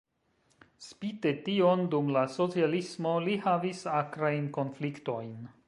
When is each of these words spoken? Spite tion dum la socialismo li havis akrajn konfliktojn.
Spite 0.85 1.33
tion 1.49 1.83
dum 1.95 2.09
la 2.17 2.23
socialismo 2.37 3.13
li 3.27 3.37
havis 3.47 3.85
akrajn 3.99 4.51
konfliktojn. 4.57 5.37